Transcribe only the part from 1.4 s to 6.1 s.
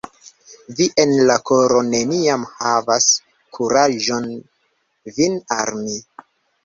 koro neniam havas kuraĝon vin armi.